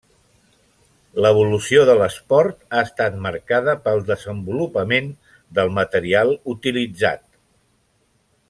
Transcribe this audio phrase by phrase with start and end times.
[1.25, 5.13] L’evolució de l’esport ha estat marcada pel desenvolupament
[5.59, 7.27] del material utilitzat.